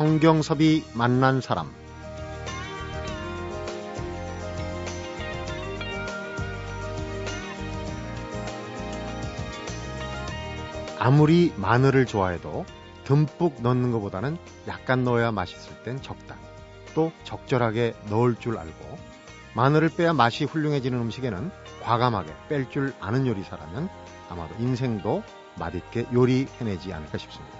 [0.00, 1.70] 성경섭이 만난 사람
[10.98, 12.64] 아무리 마늘을 좋아해도
[13.04, 16.40] 듬뿍 넣는 것보다는 약간 넣어야 맛있을 땐 적당히
[16.94, 18.96] 또 적절하게 넣을 줄 알고
[19.54, 21.50] 마늘을 빼야 맛이 훌륭해지는 음식에는
[21.82, 23.90] 과감하게 뺄 줄 아는 요리사라면
[24.30, 25.22] 아마도 인생도
[25.58, 27.59] 맛있게 요리해내지 않을까 싶습니다.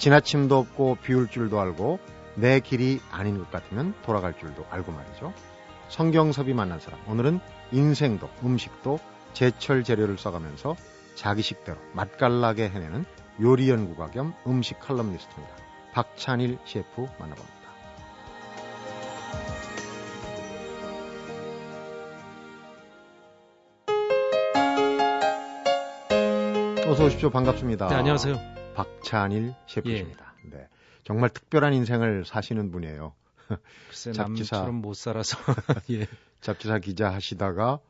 [0.00, 2.00] 지나침도 없고 비울 줄도 알고
[2.34, 5.34] 내 길이 아닌 것 같으면 돌아갈 줄도 알고 말이죠.
[5.88, 7.38] 성경섭이 만난 사람 오늘은
[7.70, 8.98] 인생도 음식도
[9.34, 10.74] 제철 재료를 써가면서
[11.14, 13.04] 자기 식대로 맛깔나게 해내는
[13.42, 15.54] 요리 연구가 겸 음식 칼럼니스트입니다.
[15.92, 17.60] 박찬일 셰프 만나봅니다.
[26.88, 27.28] 어서 오십시오.
[27.28, 27.88] 반갑습니다.
[27.88, 28.59] 네, 안녕하세요.
[28.74, 30.34] 박찬일 셰프십니다.
[30.46, 30.50] 예.
[30.50, 30.68] 네.
[31.04, 33.14] 정말 특별한 인생을 사시는 분이에요.
[33.88, 35.38] 글쎄, 잡지사, 남처럼 못 살아서.
[35.90, 36.06] 예.
[36.40, 37.80] 잡지사 기자 하시다가,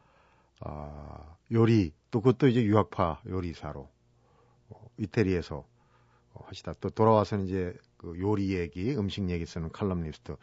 [0.61, 3.89] 아, 요리, 또 그것도 이제 유학파 요리사로,
[4.71, 5.65] 어, 이태리에서
[6.33, 6.73] 어, 하시다.
[6.81, 10.37] 또 돌아와서는 이제 그 요리 얘기, 음식 얘기 쓰는 칼럼니스트.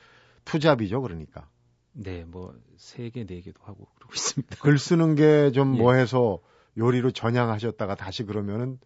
[0.45, 1.49] 투잡이죠, 그러니까.
[1.93, 4.58] 네, 뭐, 세 개, 네 개도 하고 그러고 있습니다.
[4.61, 6.39] 글 쓰는 게 좀 뭐 해서
[6.77, 8.80] 요리로 전향하셨다가 다시 그러면은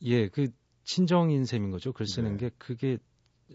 [0.00, 0.48] 예, 그
[0.84, 1.92] 친정인 셈인 거죠.
[1.92, 2.48] 글 쓰는 네.
[2.48, 2.98] 게 그게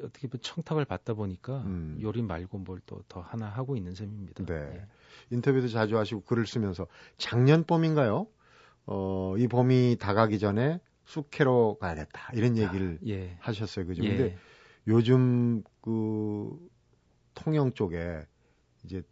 [0.04, 1.98] 어떻게 보면 청탁을 받다 보니까 음.
[2.02, 4.46] 요리 말고 뭘 또 더 하나 하고 있는 셈입니다.
[4.46, 4.54] 네.
[4.54, 4.86] 예.
[5.32, 8.28] 인터뷰도 자주 하시고 글을 쓰면서 작년 봄인가요?
[8.86, 12.32] 어, 이 봄이 다가기 전에 쑥캐로 가야겠다.
[12.34, 13.38] 이런 아, 얘기를 아, 예.
[13.40, 13.86] 하셨어요.
[13.88, 14.04] 그죠?
[14.04, 14.10] 예.
[14.10, 14.38] 근데
[14.88, 16.50] 요즘 그
[17.34, 18.26] 통영 쪽에
[18.86, 19.04] 이제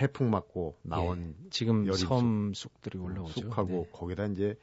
[0.00, 3.40] 해풍 맞고 나온 예, 지금 섬 쑥들이 올라오죠.
[3.42, 3.90] 쑥하고 네.
[3.92, 4.56] 거기다 이제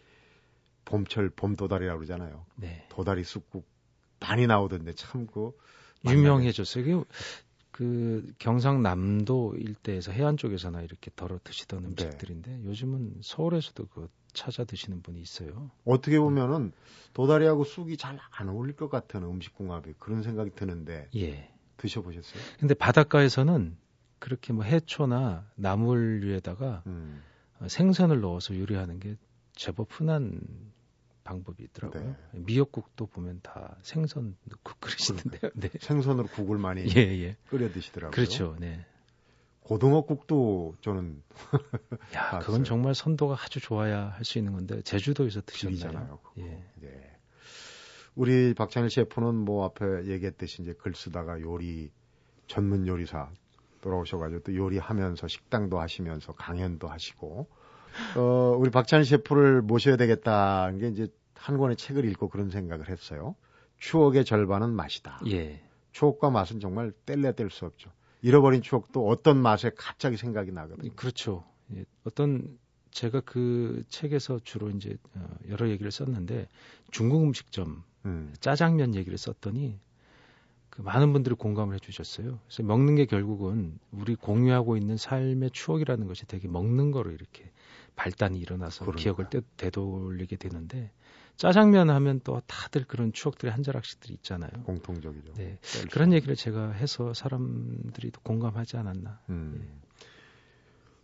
[0.87, 2.45] 봄철 봄 도다리라고 그러잖아요.
[2.55, 2.85] 네.
[2.89, 3.67] 도다리 쑥국
[4.21, 5.51] 많이 나오던데 참그
[6.07, 7.03] 유명해졌어요.
[7.71, 11.87] 그 경상남도 일대에서 해안 쪽에서나 이렇게 덜어 드시던 네.
[11.89, 12.63] 음식들인데 네.
[12.65, 15.69] 요즘은 서울에서도 그 찾아 드시는 분이 있어요.
[15.85, 16.71] 어떻게 보면은
[17.13, 21.51] 도다리하고 쑥이 잘 안 어울릴 것 같은 음식 궁합이 그런 생각이 드는데 예.
[21.77, 22.41] 드셔보셨어요?
[22.59, 23.75] 근데 바닷가에서는
[24.19, 27.21] 그렇게 뭐 해초나 나물류에다가 음.
[27.59, 29.15] 어, 생선을 넣어서 요리하는 게
[29.55, 30.39] 제법 흔한
[31.27, 32.15] 방법이 있더라고요.
[32.31, 32.39] 네.
[32.39, 35.51] 미역국도 보면 다 생선 넣고 끓이시는데요.
[35.55, 35.69] 네.
[35.79, 37.35] 생선으로 국을 많이 예, 예.
[37.49, 38.11] 끓여 드시더라고요.
[38.11, 38.55] 그렇죠.
[38.59, 38.85] 네.
[39.61, 41.21] 고등어국도 저는
[42.15, 46.19] 야, 그건 정말 선도가 아주 좋아야 할 수 있는 건데 제주도에서 드셨나요?
[46.37, 46.63] 예.
[46.75, 47.17] 네.
[48.15, 51.91] 우리 박찬일 셰프는 뭐 앞에 얘기했듯이 이제 글 쓰다가 요리
[52.47, 53.29] 전문 요리사
[53.81, 57.47] 돌아오셔가지고 또 요리하면서 식당도 하시면서 강연도 하시고
[58.15, 63.35] 어 우리 박찬일 셰프를 모셔야 되겠다는 게 이제 한 권의 책을 읽고 그런 생각을 했어요.
[63.77, 65.21] 추억의 절반은 맛이다.
[65.27, 65.61] 예.
[65.91, 67.91] 추억과 맛은 정말 뗄래 뗄수 없죠.
[68.21, 70.91] 잃어버린 추억도 어떤 맛에 갑자기 생각이 나거든요.
[70.95, 71.43] 그렇죠.
[71.75, 71.85] 예.
[72.03, 72.57] 어떤
[72.91, 76.47] 제가 그 책에서 주로 이제 어, 여러 얘기를 썼는데
[76.91, 78.33] 중국 음식점 음.
[78.39, 79.79] 짜장면 얘기를 썼더니
[80.77, 82.39] 그 많은 분들이 공감을 해주셨어요.
[82.45, 87.51] 그래서 먹는 게 결국은 우리 공유하고 있는 삶의 추억이라는 것이 되게 먹는 거로 이렇게
[87.95, 89.01] 발단이 일어나서 그러니까.
[89.01, 90.91] 기억을 되, 되돌리게 되는데
[91.35, 94.51] 짜장면 하면 또 다들 그런 추억들이 한 자락씩들이 있잖아요.
[94.65, 95.33] 공통적이죠.
[95.33, 95.57] 네.
[95.91, 99.19] 그런 얘기를 제가 해서 사람들이 공감하지 않았나.
[99.29, 99.59] 음.
[99.59, 99.87] 예.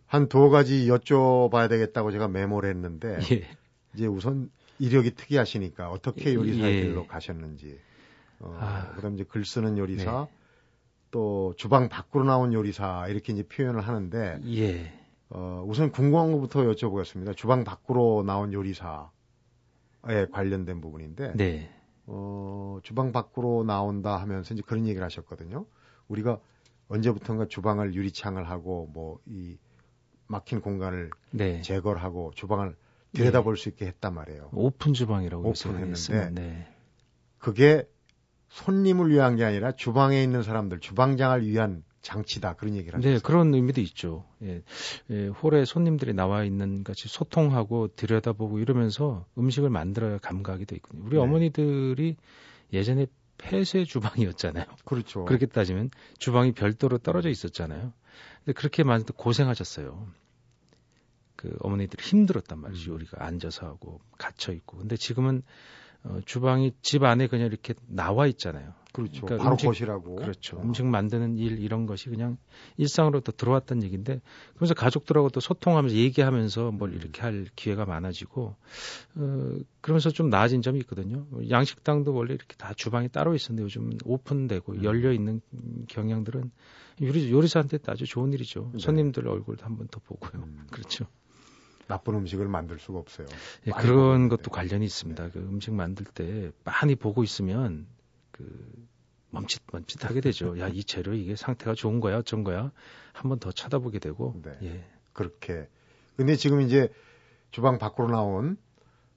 [0.06, 3.48] 한두 가지 여쭤봐야 되겠다고 제가 메모를 했는데 예.
[3.94, 6.82] 이제 우선 이력이 특이하시니까 어떻게 요리사의 예.
[6.82, 7.80] 길로 가셨는지
[8.40, 8.92] 어, 아.
[8.94, 10.36] 그다음 이제 글 쓰는 요리사, 네.
[11.10, 14.92] 또 주방 밖으로 나온 요리사 이렇게 이제 표현을 하는데 예.
[15.30, 17.36] 어, 우선 궁금한 것부터 여쭤보겠습니다.
[17.36, 19.06] 주방 밖으로 나온 요리사에
[20.32, 21.70] 관련된 부분인데 네.
[22.06, 25.66] 어, 주방 밖으로 나온다 하면서 이제 그런 얘기를 하셨거든요.
[26.08, 26.38] 우리가
[26.88, 29.56] 언제부턴가 주방을 유리창을 하고 뭐 이
[30.26, 31.60] 막힌 공간을 네.
[31.62, 32.76] 제거를 하고 주방을
[33.12, 33.62] 들여다볼 네.
[33.62, 34.50] 수 있게 했단 말이에요.
[34.52, 36.66] 오픈 주방이라고 오픈했는데 네.
[37.38, 37.88] 그게
[38.54, 43.16] 손님을 위한 게 아니라 주방에 있는 사람들, 주방장을 위한 장치다 그런 얘기를 하셨어요.
[43.16, 44.24] 네, 그런 의미도 있죠.
[44.42, 44.62] 예,
[45.10, 51.04] 예, 홀에 손님들이 나와 있는 같이 소통하고 들여다보고 이러면서 음식을 만들어야 감각이 돼 있거든요.
[51.04, 51.22] 우리 네.
[51.22, 52.16] 어머니들이
[52.72, 53.06] 예전에
[53.38, 54.66] 폐쇄 주방이었잖아요.
[54.84, 55.24] 그렇죠.
[55.24, 57.92] 그렇게 따지면 주방이 별도로 떨어져 있었잖아요.
[58.44, 60.06] 근데 그렇게 많이 고생하셨어요.
[61.34, 62.92] 그 어머니들이 힘들었단 말이죠.
[62.92, 62.96] 음.
[62.96, 64.78] 우리가 앉아서 하고 갇혀 있고.
[64.78, 65.42] 근데 지금은
[66.04, 68.74] 어, 주방이 집 안에 그냥 이렇게 나와 있잖아요.
[68.92, 69.22] 그렇죠.
[69.22, 70.14] 그러니까 바로 음식, 거시라고.
[70.14, 70.56] 그렇죠.
[70.56, 70.62] 어.
[70.62, 72.36] 음식 만드는 일 이런 것이 그냥
[72.76, 74.20] 일상으로 또 들어왔던 얘기인데
[74.54, 76.96] 그러면서 가족들하고 또 소통하면서 얘기하면서 뭘 음.
[76.96, 78.54] 이렇게 할 기회가 많아지고
[79.16, 81.26] 어, 그러면서 좀 나아진 점이 있거든요.
[81.50, 84.84] 양식당도 원래 이렇게 다 주방이 따로 있었는데 요즘 오픈되고 음.
[84.84, 85.40] 열려 있는
[85.88, 86.52] 경향들은
[87.02, 88.70] 요리 요리사한테 아주 좋은 일이죠.
[88.74, 88.78] 네.
[88.78, 90.44] 손님들 얼굴도 한번 더 보고요.
[90.44, 90.66] 음.
[90.70, 91.06] 그렇죠.
[91.88, 93.26] 나쁜 음식을 만들 수가 없어요.
[93.66, 95.24] 예, 그런 것도 관련이 있습니다.
[95.24, 95.30] 네.
[95.30, 97.86] 그 음식 만들 때 많이 보고 있으면
[98.30, 98.86] 그
[99.30, 100.58] 멈칫 멈칫하게 되죠.
[100.60, 102.70] 야, 이 재료 이게 상태가 좋은 거야, 어쩐 거야?
[103.12, 104.34] 한 번 더 쳐다보게 되고.
[104.42, 104.58] 네.
[104.62, 104.84] 예.
[105.12, 105.68] 그렇게.
[106.16, 106.88] 근데 지금 이제
[107.50, 108.56] 주방 밖으로 나온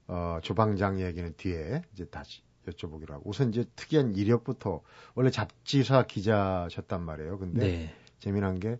[0.06, 4.82] 어, 주방장 얘기는 뒤에 이제 다시 여쭤보기로 하고 우선 이제 특이한 이력부터
[5.14, 7.38] 원래 잡지사 기자셨단 말이에요.
[7.38, 7.94] 근데 네.
[8.20, 8.78] 재미난 게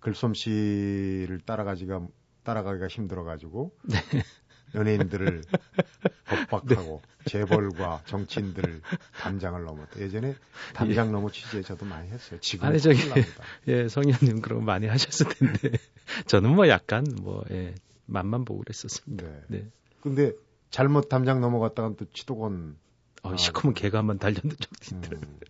[0.00, 2.06] 글솜씨를 따라가지가
[2.44, 3.98] 따라가기가 힘들어가지고 네.
[4.74, 5.42] 연예인들을
[6.50, 7.30] 법박하고 네.
[7.30, 8.80] 재벌과 정치인들을
[9.20, 10.00] 담장을 넘었다.
[10.00, 10.34] 예전에
[10.74, 11.10] 담장 예.
[11.12, 12.40] 넘어 취재 저도 많이 했어요.
[12.40, 12.98] 지금 아니 저기
[13.68, 15.78] 예 성현님 그런 거 많이 하셨을 텐데
[16.26, 17.74] 저는 뭐 약간 뭐 예,
[18.06, 19.24] 맛만 보고 그랬었습니다.
[19.24, 19.42] 네.
[19.48, 19.66] 네.
[20.00, 20.32] 근데
[20.70, 22.76] 잘못 담장 넘어갔다가 또 치도건
[23.22, 25.28] 어, 시커먼 개가 한번 달렸는 적도 있더라고요.
[25.30, 25.40] 음.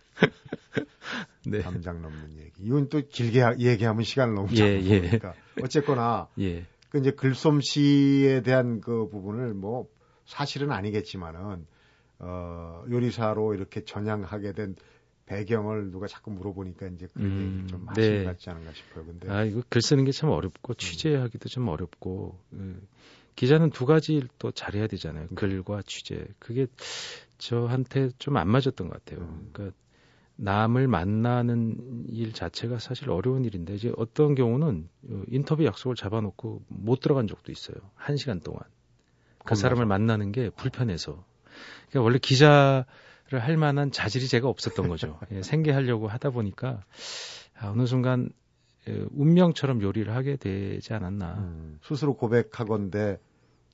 [1.47, 1.61] 네.
[1.61, 2.63] 담장 넘는 얘기.
[2.63, 5.01] 이건 또 길게 하, 얘기하면 시간을 너무 예, 예.
[5.01, 6.65] 그러니까 어쨌거나 예.
[6.89, 9.87] 그 이제 글솜씨에 대한 그 부분을 뭐
[10.25, 11.65] 사실은 아니겠지만은
[12.19, 14.75] 어 요리사로 이렇게 전향하게 된
[15.25, 18.23] 배경을 누가 자꾸 물어보니까 이제 그게 음, 좀 하신 네.
[18.23, 19.05] 같지 않은가 싶어요.
[19.05, 20.75] 근데 아 이거 글 쓰는 게 참 어렵고 음.
[20.77, 22.87] 취재하기도 좀 어렵고 그,
[23.35, 25.27] 기자는 두 가지 또 잘해야 되잖아요.
[25.29, 25.35] 네.
[25.35, 26.25] 글과 취재.
[26.39, 26.67] 그게
[27.37, 29.25] 저한테 좀 안 맞았던 것 같아요.
[29.25, 29.49] 음.
[29.51, 29.75] 그러니까
[30.37, 36.99] 남을 만나는 일 자체가 사실 어려운 일인데 이제 어떤 경우는 어, 인터뷰 약속을 잡아놓고 못
[36.99, 37.77] 들어간 적도 있어요.
[37.95, 38.61] 한 시간 동안
[39.45, 41.23] 그 사람을 만나는 게 불편해서.
[41.89, 42.85] 그러니까 원래 기자를
[43.39, 45.19] 할 만한 자질이 제가 없었던 거죠.
[45.31, 46.83] 예, 생계하려고 하다 보니까
[47.57, 48.29] 아, 어느 순간
[48.89, 51.35] 예, 운명처럼 요리를 하게 되지 않았나.
[51.37, 53.19] 음, 스스로 고백하건데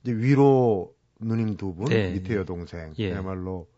[0.02, 2.12] 이제 위로 누님 두 분, 네.
[2.12, 3.10] 밑에 여동생, 예.
[3.10, 3.68] 그야말로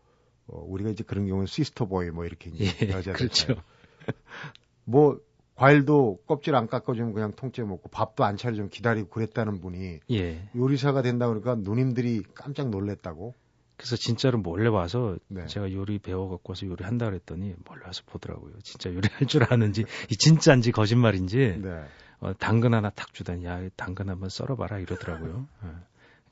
[0.47, 3.55] 어, 우리가 이제 그런 경우는 시스터보이 뭐 이렇게 이제 예, 여자들 그렇죠.
[4.85, 5.19] 뭐
[5.55, 10.49] 과일도 껍질 안 깎아주면 그냥 통째 먹고 밥도 안 차려주면 기다리고 그랬다는 분이 예.
[10.55, 13.33] 요리사가 된다 그러니까 누님들이 깜짝 놀랬다고.
[13.77, 15.47] 그래서 진짜로 몰래 와서 네.
[15.47, 18.53] 제가 요리 배워 갖고 와서 요리 한다 그랬더니 몰래 와서 보더라고요.
[18.63, 21.83] 진짜 요리할 줄 아는지 이 진짜인지 거짓말인지 네.
[22.19, 25.47] 어, 당근 하나 탁 주다니 야 당근 한번 썰어봐라 이러더라고요.
[25.61, 25.83] 어.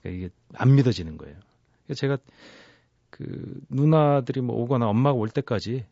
[0.01, 1.35] 그러니까 이게 안 믿어지는 거예요.
[1.85, 2.17] 그러니까 제가
[3.13, 5.85] 그 누나들이 뭐 오거나 엄마가 올 때까지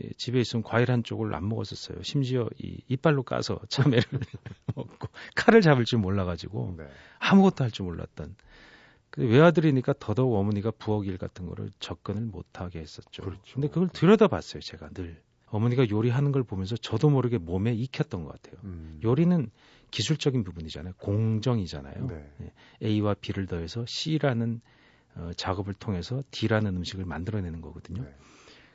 [0.00, 2.04] 예, 집에 있으면 과일 한 쪽을 안 먹었었어요.
[2.04, 4.04] 심지어 이 이빨로 까서 참외를
[4.76, 6.84] 먹고 칼을 잡을 줄 몰라가지고 네.
[7.18, 8.36] 아무것도 할 줄 몰랐던.
[9.10, 13.22] 그 외아들이니까 더더욱 어머니가 부엌 일 같은 거를 접근을 못하게 했었죠.
[13.24, 13.54] 그렇죠.
[13.54, 15.20] 근데 그걸 들여다봤어요, 제가 늘.
[15.46, 18.60] 어머니가 요리하는 걸 보면서 저도 모르게 몸에 익혔던 것 같아요.
[18.64, 19.00] 음.
[19.02, 19.50] 요리는
[19.90, 20.92] 기술적인 부분이잖아요.
[20.98, 22.06] 공정이잖아요.
[22.06, 22.30] 네.
[22.42, 24.60] 예, A와 B를 더해서 C라는
[25.18, 28.02] 어, 작업을 통해서 D라는 음식을 만들어내는 거거든요.
[28.02, 28.14] 네.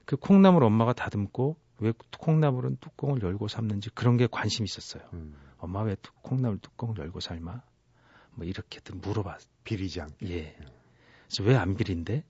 [0.05, 5.03] 그 콩나물 엄마가 다듬고 왜 콩나물은 뚜껑을 열고 삶는지 그런 게 관심이 있었어요.
[5.13, 5.35] 음.
[5.57, 7.61] 엄마 왜 콩나물 뚜껑을 열고 삶아?
[8.35, 9.37] 뭐 이렇게든 물어봐.
[9.63, 10.29] 비리지 않게.
[10.29, 10.55] 예.
[11.27, 12.23] 그래서 왜 안 비린데?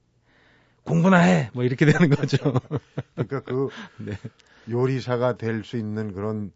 [0.83, 1.50] 공부나 해!
[1.54, 2.38] 뭐 이렇게 되는 거죠.
[3.15, 3.69] 그러니까 그
[4.06, 4.18] 네.
[4.69, 6.51] 요리사가 될 수 있는 그런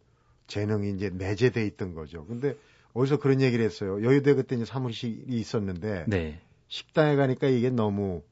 [0.48, 2.26] 재능이 이제 내재돼 있던 거죠.
[2.26, 2.56] 근데
[2.94, 4.04] 어디서 그런 얘기를 했어요.
[4.04, 6.42] 여의도에 그때 이제 사무실이 있었는데 네.
[6.68, 8.24] 식당에 가니까 이게 너무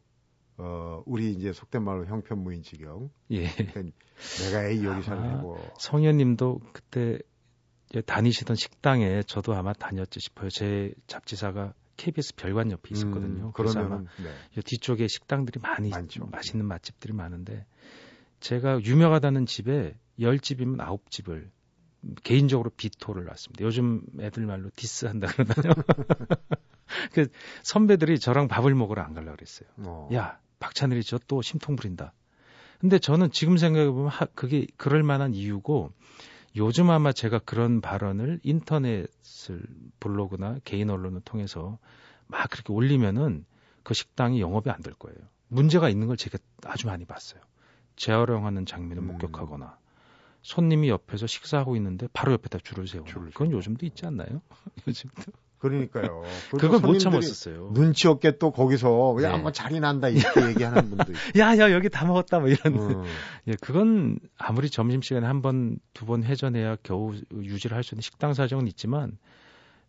[0.58, 3.10] 어 우리 이제 속된 말로 형편무인 지경.
[3.32, 3.48] 예.
[3.50, 3.98] 그러니까
[4.42, 7.20] 내가 요리사를 아, 하고 성현님도 그때
[8.06, 10.50] 다니시던 식당에 저도 아마 다녔지 싶어요.
[10.50, 13.48] 제 잡지사가 KBS 별관 옆에 있었거든요.
[13.48, 14.62] 음, 그래서 아마 네.
[14.64, 16.26] 뒤쪽에 식당들이 많이 많죠.
[16.26, 17.66] 맛있는 맛집들이 많은데
[18.40, 21.50] 제가 유명하다는 집에 열 집이면 아홉 집을
[22.24, 23.64] 개인적으로 비토를 놨습니다.
[23.64, 25.74] 요즘 애들 말로 디스한다 그러나요?
[27.14, 27.28] 그
[27.64, 29.68] 선배들이 저랑 밥을 먹으러 안 가려고 그랬어요.
[29.78, 30.10] 어.
[30.14, 32.14] 야, 박찬일이 저 또 심통 부린다.
[32.80, 35.92] 근데 저는 지금 생각해 보면 하, 그게 그럴 만한 이유고
[36.58, 39.62] 요즘 아마 제가 그런 발언을 인터넷을
[40.00, 41.78] 블로그나 개인 언론을 통해서
[42.28, 43.46] 막 그렇게 올리면은
[43.84, 45.18] 그 식당이 영업이 안 될 거예요.
[45.48, 47.42] 문제가 있는 걸 제가 아주 많이 봤어요.
[47.96, 49.08] 재활용하는 장면을 음.
[49.08, 49.78] 목격하거나
[50.42, 54.42] 손님이 옆에서 식사하고 있는데 바로 옆에다 줄을 세우고 그건 요즘도 있지 않나요?
[54.88, 55.32] 요즘도.
[55.70, 56.24] 그러니까요.
[56.52, 57.72] 그걸 못 참았었어요.
[57.74, 59.42] 눈치 없게 또 거기서 그냥 네.
[59.42, 61.40] 뭐 자리 난다 이렇게 얘기하는 분도 있고.
[61.40, 62.74] 야, 야, 여기 다 먹었다 뭐 이런.
[62.76, 63.04] 음.
[63.48, 68.02] 예, 그건 아무리 점심 시간에 한 번, 두 번 회전해야 겨우 유지를 할 수 있는
[68.02, 69.18] 식당 사정은 있지만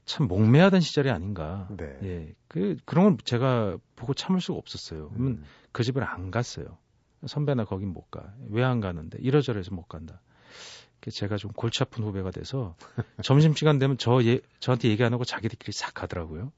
[0.04, 1.68] 참 목매하던 시절이 아닌가.
[1.76, 1.98] 네.
[2.04, 2.34] 예.
[2.48, 5.10] 그 그런 걸 제가 보고 참을 수가 없었어요.
[5.10, 5.44] 그러면 음.
[5.72, 6.78] 그 집을 안 갔어요.
[7.26, 8.32] 선배나 거긴 못 가.
[8.50, 9.18] 왜 안 가는데?
[9.20, 10.20] 이러저러해서 못 간다.
[11.10, 12.76] 제가 좀 골치 아픈 후배가 돼서
[13.22, 16.52] 점심시간 되면 저 예, 저한테 얘기 안 하고 자기들끼리 싹 가더라고요.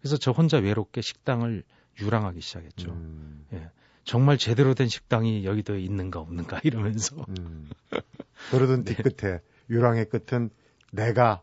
[0.00, 1.62] 그래서 저 혼자 외롭게 식당을
[2.00, 2.90] 유랑하기 시작했죠.
[2.90, 3.46] 음.
[3.52, 3.70] 예.
[4.04, 7.16] 정말 제대로 된 식당이 여기도 있는가 없는가 이러면서.
[7.38, 7.68] 음.
[8.50, 8.94] 그러던 네.
[8.94, 10.50] 뒤끝에 유랑의 끝은
[10.92, 11.42] 내가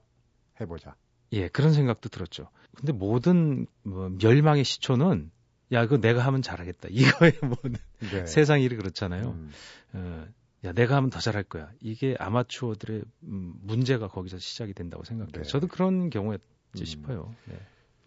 [0.60, 0.96] 해보자.
[1.34, 2.50] 예, 그런 생각도 들었죠.
[2.76, 5.32] 근데 모든 뭐 멸망의 시초는
[5.74, 6.88] 야, 그거 내가 하면 잘하겠다.
[6.92, 7.58] 이거에 뭐
[8.00, 8.26] 네.
[8.26, 9.32] 세상 일이 그렇잖아요.
[9.32, 9.52] 음.
[9.94, 10.26] 어,
[10.66, 11.72] 야, 내가 하면 더 잘할 거야.
[11.82, 15.44] 이게 아마추어들의 음, 문제가 거기서 시작이 된다고 생각해요.
[15.44, 15.44] 네.
[15.44, 16.38] 저도 그런 경우에
[16.78, 16.86] 음.
[16.86, 17.34] 싶어요.
[17.46, 17.58] 네.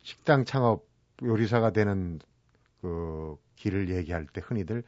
[0.03, 0.87] 식당 창업
[1.23, 2.19] 요리사가 되는
[2.81, 4.83] 그 길을 얘기할 때 흔히들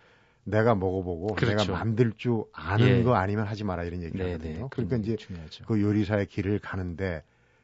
[0.45, 1.57] 내가 먹어보고 그렇죠.
[1.57, 3.03] 내가 만들 줄 아는 예.
[3.03, 4.59] 거 아니면 하지 마라 이런 얘기 네, 하거든요.
[4.61, 5.65] 네, 그러니까 이제 중요하죠.
[5.67, 7.23] 그 요리사의 길을 가는데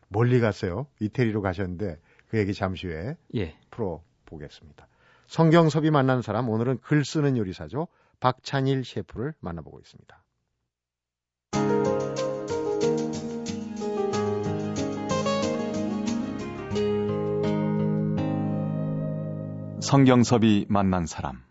[0.08, 0.86] 멀리 갔어요.
[1.00, 3.58] 이태리로 가셨는데 그 얘기 잠시 후에 예.
[3.70, 4.86] 풀어 보겠습니다.
[5.26, 7.88] 성경섭이 만난 사람 오늘은 글 쓰는 요리사죠.
[8.20, 10.24] 박찬일 셰프를 만나보고 있습니다.
[19.80, 21.42] 성경섭이 만난 사람.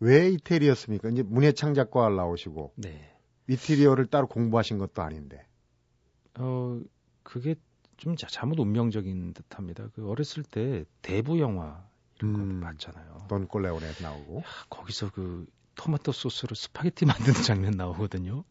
[0.00, 1.10] 왜 이태리였습니까?
[1.10, 3.16] 이제 문예창작과 나오시고 네.
[3.48, 5.46] 이태리어를 따로 공부하신 것도 아닌데.
[6.38, 6.80] 어
[7.22, 7.54] 그게
[7.96, 9.88] 좀 잘못 운명적인 듯합니다.
[9.94, 13.26] 그 어렸을 때 대부 영화 이런 음, 거 봤잖아요.
[13.28, 14.38] 돈 콜레오네 나오고.
[14.38, 15.46] 야, 거기서 그
[15.78, 18.44] 토마토 소스로 스파게티 만드는 장면 나오거든요.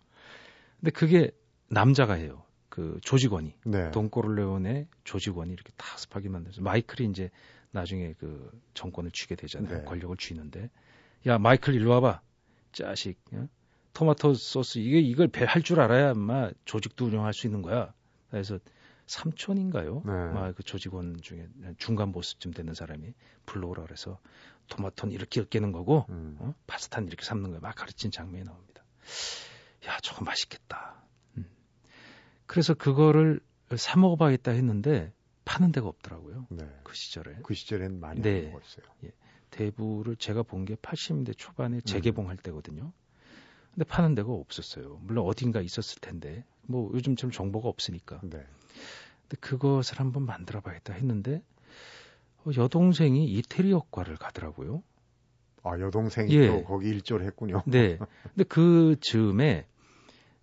[0.80, 1.32] 근데 그게
[1.70, 2.44] 남자가 해요.
[2.70, 3.92] 그 조직원이 네.
[3.92, 7.30] 돈 콜레오네의 조직원이 이렇게 다 스파게티 만들어서 마이클이 이제
[7.72, 9.80] 나중에 그 정권을 쥐게 되잖아요.
[9.80, 9.84] 네.
[9.84, 10.70] 권력을 쥐는데
[11.26, 12.22] 야 마이클 일로 와봐
[12.72, 13.48] 자식 어?
[13.94, 17.94] 토마토 소스 이게 이걸 할 줄 알아야 아마 조직도 운영할 수 있는 거야.
[18.30, 18.60] 그래서
[19.08, 20.04] 삼촌인가요?
[20.06, 20.12] 네.
[20.12, 23.14] 아, 그 조직원 중에 중간 보스쯤 되는 사람이
[23.46, 24.20] 불러오라 그래서
[24.68, 26.38] 토마토는 이렇게 으깨는 거고 음.
[26.40, 26.54] 어?
[26.68, 27.60] 파스타는 이렇게 삶는 거야.
[27.60, 28.84] 막 가르친 장면이 나옵니다.
[29.88, 31.02] 야, 저거 맛있겠다.
[31.38, 31.50] 음.
[32.46, 33.40] 그래서 그거를
[33.78, 35.14] 사 먹어봐야겠다 했는데
[35.46, 36.48] 파는 데가 없더라고요.
[36.50, 36.70] 네.
[36.84, 37.38] 그 시절에.
[37.44, 38.44] 그 시절엔 많이 네.
[38.50, 38.86] 먹었어요.
[39.06, 39.12] 예.
[39.50, 41.82] 대부를 제가 본 게 80년대 초반에 음.
[41.82, 42.44] 재개봉할 음.
[42.44, 42.92] 때거든요.
[43.74, 45.00] 근데 파는 데가 없었어요.
[45.04, 48.20] 물론 어딘가 있었을 텐데 뭐 요즘처럼 정보가 없으니까.
[48.24, 48.40] 네.
[49.22, 51.42] 근데 그것을 한번 만들어 봐야겠다 했는데 어,
[52.56, 54.84] 여동생이 이태리어과를 가더라고요.
[55.64, 56.48] 아, 여동생이 예.
[56.48, 57.64] 또 거기 일조를 했군요.
[57.66, 57.98] 네.
[58.36, 59.66] 근데 그 즈음에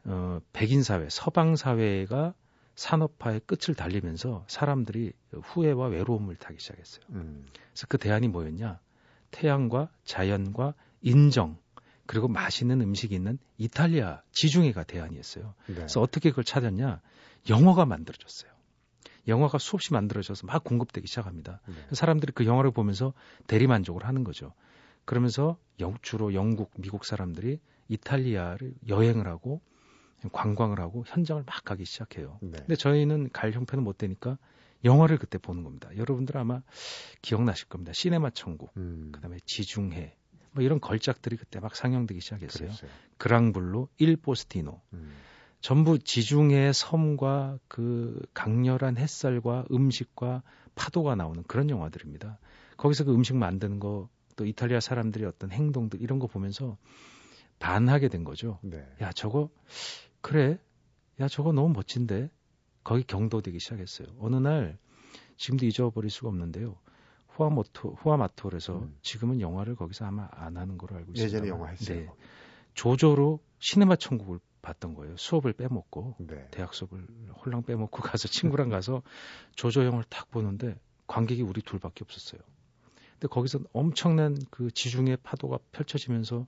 [0.05, 2.35] 어, 백인 사회, 서방 사회가
[2.75, 7.05] 산업화의 끝을 달리면서 사람들이 후회와 외로움을 타기 시작했어요.
[7.11, 7.47] 음.
[7.53, 8.81] 그래서 그 대안이 뭐였냐?
[9.31, 11.57] 태양과 자연과 인정
[12.07, 15.55] 그리고 맛있는 음식이 있는 이탈리아 지중해가 대안이었어요.
[15.69, 15.75] 네.
[15.75, 17.01] 그래서 어떻게 그걸 찾았냐?
[17.49, 18.51] 영어가 만들어졌어요.
[19.29, 21.61] 영화가 수없이 만들어져서 막 공급되기 시작합니다.
[21.67, 21.75] 네.
[21.95, 23.13] 사람들이 그 영화를 보면서
[23.47, 24.53] 대리만족을 하는 거죠.
[25.05, 29.61] 그러면서 영, 주로 영국, 미국 사람들이 이탈리아를 여행을 하고
[30.33, 32.39] 관광을 하고 현장을 막 가기 시작해요.
[32.41, 32.59] 네.
[32.59, 34.39] 근데 저희는 갈 형편은 못 되니까
[34.85, 35.91] 영화를 그때 보는 겁니다.
[35.97, 36.63] 여러분들 아마
[37.23, 37.93] 기억나실 겁니다.
[37.95, 39.11] 시네마 천국, 음.
[39.13, 40.15] 그다음에 지중해,
[40.53, 42.69] 뭐 이런 걸작들이 그때 막 상영되기 시작했어요.
[42.69, 42.91] 그랬어요.
[43.19, 44.81] 그랑블루, 일포스티노.
[44.93, 45.13] 음.
[45.65, 50.43] 전부 지중해 섬과 그 강렬한 햇살과 음식과
[50.75, 52.39] 파도가 나오는 그런 영화들입니다.
[52.77, 56.77] 거기서 그 음식 만드는 거, 또 이탈리아 사람들의 어떤 행동들 이런 거 보면서
[57.61, 58.59] 반하게 된 거죠.
[58.61, 58.87] 네.
[59.01, 59.49] 야, 저거
[60.21, 60.59] 그래.
[61.19, 62.31] 야, 저거 너무 멋진데.
[62.83, 64.09] 거기 경도되기 시작했어요.
[64.19, 64.77] 어느 날
[65.39, 66.77] 지금도 잊어버릴 수가 없는데요.
[67.29, 68.99] 후아모토, 후아마토에서 음.
[69.01, 71.25] 지금은 영화를 거기서 아마 안 하는 걸로 알고 있습니다.
[71.25, 72.01] 예전에 영화 했어요.
[72.01, 72.09] 네.
[72.75, 75.17] 조조로 시네마 천국을 봤던 거예요.
[75.17, 76.49] 수업을 빼먹고 네.
[76.51, 77.07] 대학 수업을
[77.45, 79.03] 홀랑 빼먹고 가서 친구랑 가서
[79.55, 82.41] 조조 영화를 딱 보는데 관객이 우리 둘밖에 없었어요.
[83.13, 86.47] 근데 거기서 엄청난 그 지중해 파도가 펼쳐지면서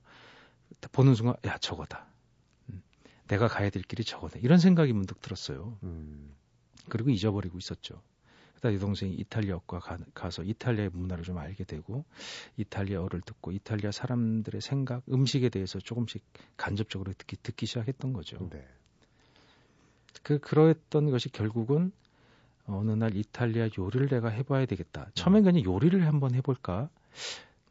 [0.91, 2.07] 보는 순간 야 저거다.
[2.69, 2.81] 음,
[3.27, 4.39] 내가 가야 될 길이 저거다.
[4.39, 5.77] 이런 생각이 문득 들었어요.
[5.83, 6.35] 음.
[6.89, 8.01] 그리고 잊어버리고 있었죠.
[8.57, 12.03] 그다음 이 동생이 이탈리아과 가, 가서 이탈리아의 문화를 좀 알게 되고
[12.57, 16.23] 이탈리아어를 듣고 이탈리아 사람들의 생각, 음식에 대해서 조금씩
[16.57, 18.49] 간접적으로 듣기, 듣기 시작했던 거죠.
[18.49, 18.67] 네.
[20.23, 21.91] 그 그러했던 것이 결국은
[22.65, 25.11] 어느 날 이탈리아 요리를 내가 해봐야 되겠다.
[25.13, 26.89] 처음엔 그냥 요리를 한번 해볼까.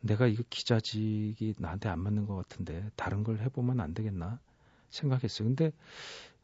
[0.01, 4.39] 내가 이거 기자직이 나한테 안 맞는 것 같은데 다른 걸 해보면 안 되겠나
[4.91, 5.49] 생각했어요.
[5.49, 5.73] 근데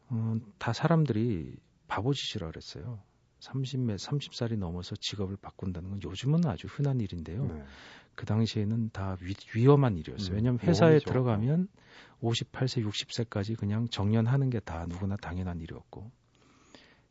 [0.09, 1.55] 어, 다 사람들이
[1.87, 2.99] 바보짓이라 그랬어요.
[3.43, 7.45] 30몇 30살이 넘어서 직업을 바꾼다는 건 요즘은 아주 흔한 일인데요.
[7.45, 7.63] 네.
[8.15, 10.33] 그 당시에는 다 위, 위험한 일이었어요.
[10.33, 11.67] 음, 왜냐하면 회사에 들어가면
[12.21, 16.11] 58세, 60세까지 그냥 정년하는 게 다 누구나 당연한 일이었고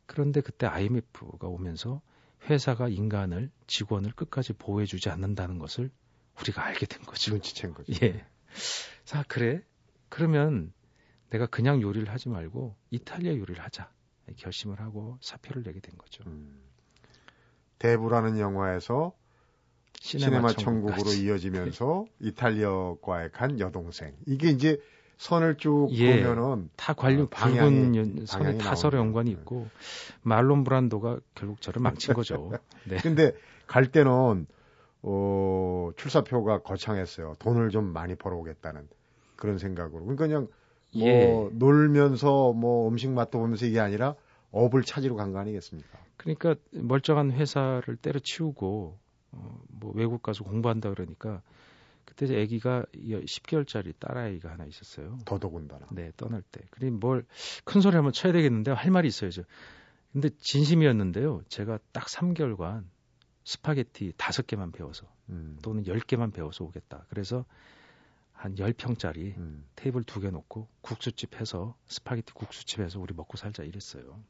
[0.07, 2.01] 그런데 그때 IMF가 오면서
[2.49, 5.91] 회사가 인간을 직원을 끝까지 보호해주지 않는다는 것을
[6.41, 7.35] 우리가 알게 된 거죠.
[7.37, 7.93] 눈치챈 거죠.
[8.07, 8.25] 예.
[9.05, 9.63] 자 그래
[10.09, 10.73] 그러면
[11.31, 13.91] 내가 그냥 요리를 하지 말고 이탈리아 요리를 하자
[14.37, 16.23] 결심을 하고 사표를 내게 된 거죠.
[16.27, 16.61] 음.
[17.79, 19.13] 대부라는 영화에서
[20.01, 24.15] 시네마, 시네마 천국으로 이어지면서 이탈리아과에 간 여동생.
[24.27, 24.81] 이게 이제
[25.19, 29.69] 선을 쭉 예, 보면은 타 관련 붉은 선에 타설의 연관이 있고
[30.23, 32.51] 말론 브란도가 결국 저를 망친 거죠.
[32.89, 32.97] 네.
[32.97, 33.33] 근데
[33.69, 34.47] 갈 때는
[35.03, 37.35] 어 출사표가 거창했어요.
[37.39, 38.89] 돈을 좀 많이 벌어오겠다는
[39.37, 40.05] 그런 생각으로.
[40.05, 40.49] 그러니까 그냥
[40.95, 41.49] 뭐 예.
[41.53, 44.15] 놀면서 뭐 음식 맛도 보면서 이게 아니라
[44.51, 45.99] 업을 찾으러 간 거 아니겠습니까?
[46.17, 48.99] 그러니까 멀쩡한 회사를 때려치우고
[49.33, 51.43] 어, 뭐 외국 가서 공부한다 그러니까
[52.05, 55.19] 그때 제 아기가 10개월짜리 딸아이가 하나 있었어요.
[55.25, 55.87] 더더군다나.
[55.93, 56.61] 네, 떠날 때.
[56.71, 59.43] 그니 뭔 큰소리 한번 쳐야 되겠는데 할 말이 있어요, 저.
[60.13, 61.43] 근데 진심이었는데요.
[61.49, 62.85] 제가 딱 3개월간
[63.45, 65.59] 스파게티 5개만 배워서 음.
[65.63, 67.07] 또는 10개만 배워서 오겠다.
[67.09, 67.47] 그래서
[68.43, 69.65] 한 10평짜리 음.
[69.77, 74.21] 테이블 두 개 놓고 국수집 해서 스파게티 국수집 해서 우리 먹고 살자 이랬어요.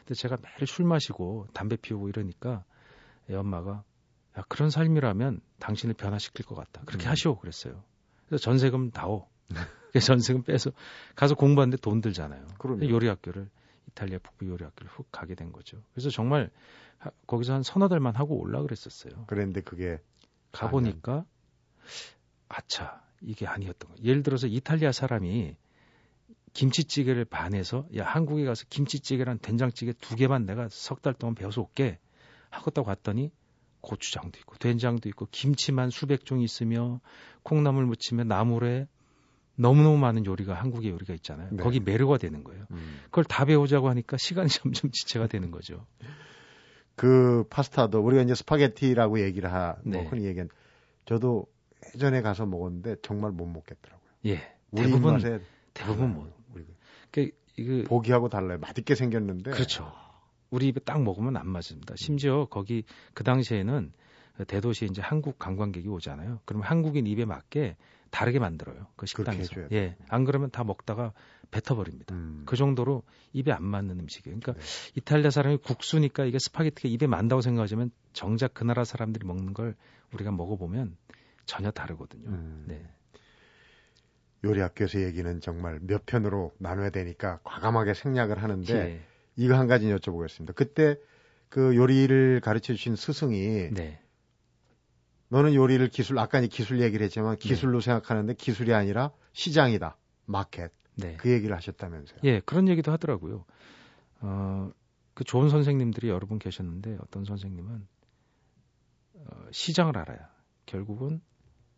[0.00, 2.64] 근데 제가 매일 술 마시고 담배 피우고 이러니까
[3.28, 3.82] 애 엄마가
[4.38, 6.82] 야, 그런 삶이라면 당신을 변화시킬 것 같다.
[6.86, 7.10] 그렇게 음.
[7.10, 7.82] 하시오 그랬어요.
[8.26, 9.26] 그래서 전세금 나오.
[10.00, 10.70] 전세금 빼서
[11.16, 12.46] 가서 공부하는데 돈 들잖아요.
[12.58, 12.88] 그럼요.
[12.88, 13.48] 요리 학교를
[13.88, 15.82] 이탈리아 북부 요리 학교를 훅 가게 된 거죠.
[15.94, 16.50] 그래서 정말
[16.98, 19.24] 하, 거기서 한 서너 달만 하고 올라 그랬었어요.
[19.26, 19.98] 그런데 그게
[20.52, 21.24] 가 보니까
[22.48, 24.04] 아차 이게 아니었던 거예요.
[24.04, 25.56] 예를 들어서 이탈리아 사람이
[26.52, 31.98] 김치찌개를 반해서 야 한국에 가서 김치찌개랑 된장찌개 두 개만 내가 석 달 동안 배워서 올게
[32.50, 33.30] 하겠다고 갔더니
[33.80, 37.00] 고추장도 있고 된장도 있고 김치만 수백 종 있으며
[37.42, 38.88] 콩나물 무치면 나물에
[39.54, 41.48] 너무너무 많은 요리가 한국의 요리가 있잖아요.
[41.52, 41.62] 네.
[41.62, 42.64] 거기 매료가 되는 거예요.
[42.70, 43.00] 음.
[43.04, 45.84] 그걸 다 배우자고 하니까 시간이 점점 지체가 되는 거죠.
[46.94, 50.06] 그 파스타도 우리가 이제 스파게티라고 얘기를 하, 뭐 네.
[50.08, 50.48] 흔히 얘기한
[51.06, 51.46] 저도
[51.94, 54.08] 예전에 가서 먹었는데 정말 못 먹겠더라고요.
[54.26, 54.40] 예.
[54.74, 55.40] 대부분 맛에
[55.74, 56.66] 대부분 뭐 우리
[57.10, 58.58] 그 이거 보기하고 달라요.
[58.58, 59.92] 맛있게 생겼는데 그렇죠.
[60.50, 61.94] 우리 입에 딱 먹으면 안 맞습니다.
[61.96, 63.92] 심지어 거기 그 당시에는
[64.46, 66.40] 대도시에 이제 한국 관광객이 오잖아요.
[66.44, 67.76] 그러면 한국인 입에 맞게
[68.10, 68.86] 다르게 만들어요.
[68.96, 69.70] 그 식당에서.
[69.72, 69.96] 예.
[70.08, 71.12] 안 그러면 다 먹다가
[71.50, 72.14] 뱉어버립니다.
[72.14, 72.42] 음.
[72.46, 73.02] 그 정도로
[73.32, 74.38] 입에 안 맞는 음식이에요.
[74.40, 74.92] 그러니까 네.
[74.96, 79.74] 이탈리아 사람이 국수니까 이게 스파게티가 입에 맞다고 생각하지만 정작 그 나라 사람들이 먹는 걸
[80.12, 80.96] 우리가 먹어보면
[81.48, 82.28] 전혀 다르거든요.
[82.28, 82.64] 음.
[82.68, 82.86] 네.
[84.44, 89.00] 요리 학교에서 얘기는 정말 몇 편으로 나눠야 되니까 과감하게 생략을 하는데 예.
[89.34, 90.54] 이거 한 가지 여쭤보겠습니다.
[90.54, 90.96] 그때
[91.48, 94.00] 그 요리를 가르쳐 주신 스승이 네.
[95.30, 97.48] 너는 요리를 기술 아까 기술 얘기를 했지만 네.
[97.48, 97.84] 기술로 네.
[97.86, 101.16] 생각하는데 기술이 아니라 시장이다 마켓 네.
[101.16, 102.20] 그 얘기를 하셨다면서요?
[102.24, 103.44] 예 그런 얘기도 하더라고요.
[104.20, 104.70] 어,
[105.14, 107.86] 그 좋은 선생님들이 여러 분 계셨는데 어떤 선생님은
[109.14, 110.30] 어, 시장을 알아야
[110.66, 111.20] 결국은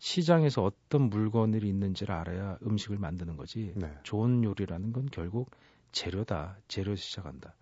[0.00, 3.72] 시장에서 어떤 물건들이 있는지를 알아야 음식을 만드는 거지.
[3.76, 3.94] 네.
[4.02, 5.50] 좋은 요리라는 건 결국
[5.92, 6.56] 재료다.
[6.68, 7.54] 재료에서 시작한다.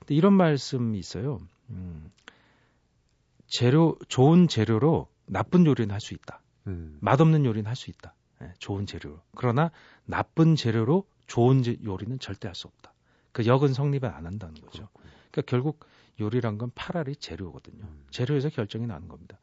[0.00, 1.40] 근데 이런 말씀이 있어요.
[1.70, 2.12] 음,
[3.46, 6.42] 재료, 좋은 재료로 나쁜 요리는 할 수 있다.
[6.66, 6.98] 음.
[7.00, 8.14] 맛없는 요리는 할 수 있다.
[8.40, 9.20] 네, 좋은 재료로.
[9.34, 9.70] 그러나
[10.04, 12.92] 나쁜 재료로 좋은 제, 요리는 절대 할 수 없다.
[13.32, 14.88] 그 역은 성립을 안 한다는 거죠.
[14.92, 15.10] 그렇군요.
[15.30, 15.80] 그러니까 결국
[16.20, 17.84] 요리란 건 파라리 재료거든요.
[17.84, 18.04] 음.
[18.10, 19.38] 재료에서 결정이 나는 겁니다.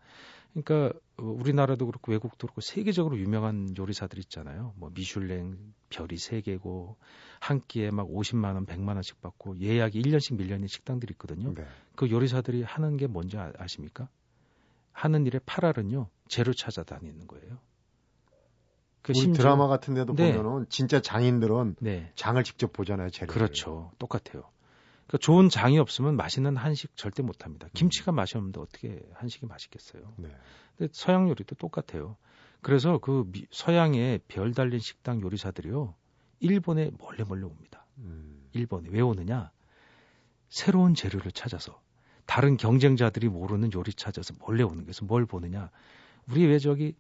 [0.54, 4.74] 그러니까 어, 우리나라도 그렇고 외국도 그렇고 세계적으로 유명한 요리사들 있잖아요.
[4.78, 5.58] 뭐 미슐랭
[5.90, 6.98] 별이 세 개고
[7.40, 11.54] 한 끼에 막 50만 원, 100만 원씩 받고 예약이 1년씩 밀려있는 식당들이 있거든요.
[11.54, 11.66] 네.
[11.96, 14.10] 그 요리사들이 하는 게 뭔지 아, 아십니까?
[14.92, 17.58] 하는 일의 팔알은요 재료 찾아다니는 거예요.
[19.02, 20.34] 그 우리 심지어, 드라마 같은 데도 네.
[20.34, 22.12] 보면은 진짜 장인들은 네.
[22.16, 23.32] 장을 직접 보잖아요, 재료.
[23.32, 23.92] 그렇죠.
[24.00, 24.50] 똑같아요.
[25.08, 27.68] 그러니까 좋은 장이 없으면 맛있는 한식 절대 못 합니다.
[27.74, 28.16] 김치가 음.
[28.16, 30.14] 맛이 없는데 어떻게 한식이 맛있겠어요?
[30.18, 30.30] 네.
[30.78, 32.18] 근데 서양 요리도 똑같아요.
[32.62, 35.94] 그래서 그 미, 서양의 별 달린 식당 요리사들이요.
[36.40, 37.86] 일본에 몰래 몰래 옵니다.
[38.00, 38.48] 음.
[38.54, 39.52] 일본에 왜 오느냐?
[40.50, 41.82] 새로운 재료를 찾아서
[42.26, 45.70] 다른 경쟁자들이 모르는 요리 찾아서 몰래 오는 거에서 뭘 보느냐?
[46.30, 46.96] 우리 왜 저기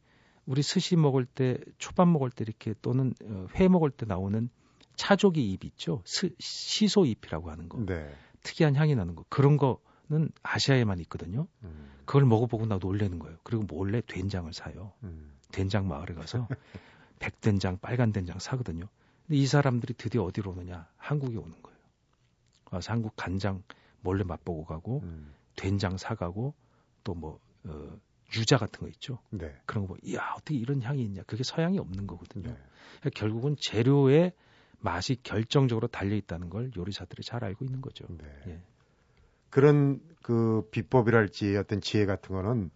[0.45, 4.49] 우리 스시 먹을 때 초밥 먹을 때 이렇게 또는 어, 회 먹을 때 나오는
[4.95, 6.01] 차조기 잎 있죠.
[6.05, 7.83] 스, 시소 잎이라고 하는 거.
[7.85, 8.13] 네.
[8.43, 9.25] 특이한 향이 나는 거.
[9.29, 11.47] 그런 거는 아시아에만 있거든요.
[11.63, 11.91] 음.
[12.05, 13.37] 그걸 먹어보고 나 놀래는 거예요.
[13.43, 14.93] 그리고 몰래 된장을 사요.
[15.03, 15.33] 음.
[15.51, 16.47] 된장 마을에 가서
[17.19, 18.87] 백된장, 빨간 된장 사거든요.
[19.25, 20.87] 근데 이 사람들이 드디어 어디로 오느냐?
[20.97, 21.77] 한국에 오는 거예요.
[22.71, 23.63] 와서 한국 간장
[24.01, 25.33] 몰래 맛보고 가고 음.
[25.55, 26.53] 된장 사가고
[27.03, 27.97] 또뭐 어,
[28.35, 29.19] 유자 같은 거 있죠.
[29.29, 29.55] 네.
[29.65, 31.23] 그런 거 뭐, 이야 어떻게 이런 향이 있냐?
[31.23, 32.49] 그게 서양이 없는 거거든요.
[32.49, 32.57] 네.
[32.99, 34.33] 그러니까 결국은 재료에
[34.83, 38.05] 맛이 결정적으로 달려 있다는 걸 요리사들이 잘 알고 있는 거죠.
[38.09, 38.25] 네.
[38.47, 38.59] 예.
[39.49, 42.69] 그런 그 비법이랄지 어떤 지혜 같은 거는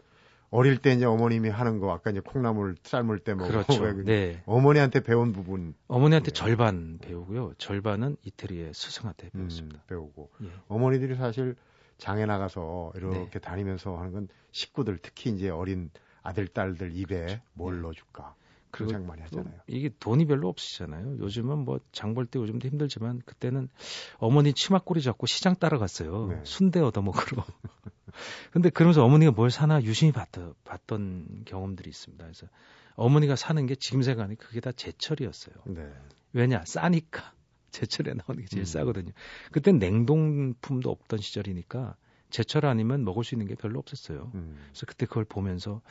[0.50, 3.46] 어릴 때 이제 어머님이 하는 거 아까 이제 콩나물 삶을 때 뭐.
[3.48, 4.04] 그렇죠.
[4.04, 4.41] 네.
[4.46, 5.74] 어머니한테 배운 부분.
[5.88, 6.34] 어머니한테 예.
[6.34, 7.54] 절반 배우고요.
[7.58, 9.80] 절반은 이태리의 스승한테 음, 배웠습니다.
[9.80, 10.30] 음, 배우고.
[10.43, 10.52] 예.
[10.70, 11.56] 어머니들이 사실
[11.98, 13.39] 장에 나가서 이렇게 네.
[13.39, 15.89] 다니면서 하는 건 식구들 특히 이제 어린
[16.24, 17.41] 아들 딸들 입에 그렇죠.
[17.54, 17.82] 뭘 네.
[17.82, 18.34] 넣어줄까.
[18.77, 19.59] 그런 생각 많이 하잖아요.
[19.67, 21.17] 이게 돈이 별로 없으시잖아요.
[21.19, 23.69] 요즘은 뭐 장 볼 때 요즘도 힘들지만 그때는
[24.17, 26.27] 어머니 치마꼬리 잡고 시장 따라갔어요.
[26.27, 26.39] 네.
[26.43, 27.43] 순대 얻어 먹으러.
[28.51, 30.29] 근데 그러면서 어머니가 뭘 사나 유심히 봤,
[30.63, 32.23] 봤던 경험들이 있습니다.
[32.23, 32.47] 그래서
[32.95, 35.55] 어머니가 사는 게 지금 생각하니 그게 다 제철이었어요.
[35.65, 35.91] 네.
[36.33, 36.63] 왜냐?
[36.65, 37.33] 싸니까.
[37.71, 38.65] 제철에 나오는 게 제일 음.
[38.65, 39.11] 싸거든요.
[39.51, 41.95] 그땐 냉동품도 없던 시절이니까
[42.29, 44.31] 제철 아니면 먹을 수 있는 게 별로 없었어요.
[44.33, 44.57] 음.
[44.69, 45.81] 그래서 그때 그걸 보면서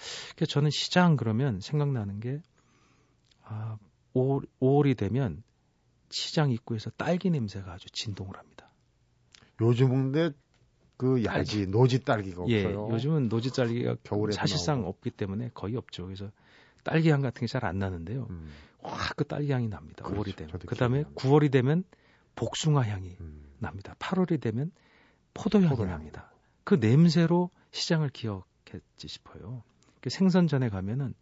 [0.49, 2.41] 저는 시장 그러면 생각나는 게
[3.49, 3.79] 아,
[4.15, 5.43] 5월, 5월이 되면
[6.11, 8.71] 시장 입구에서 딸기 냄새가 아주 진동을 합니다.
[9.61, 10.37] 요즘은 근데
[10.97, 12.89] 그 야지 노지 딸기가 예, 없어요.
[12.93, 14.91] 요즘은 노지 딸기가 겨울에 사실상 나오고.
[14.91, 16.05] 없기 때문에 거의 없죠.
[16.05, 16.31] 그래서
[16.85, 18.27] 딸기 향 같은 게 잘 안 나는데요.
[18.31, 18.51] 음.
[18.83, 20.05] 와그 딸기 향이 납니다.
[20.05, 20.23] 그렇죠.
[20.31, 20.53] 5월이 되면.
[20.61, 21.85] 그다음에 9월이 되면
[22.37, 23.45] 복숭아 향이 음.
[23.59, 23.95] 납니다.
[23.99, 24.71] 8월이 되면
[25.35, 26.31] 포도 향이 포도 납니다.
[26.65, 29.63] 그 냄새로 시장을 기억했지 싶어요.
[30.01, 31.15] 그 생선 전에 가면은